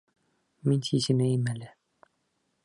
[0.69, 1.71] Мин сисенәйем әле.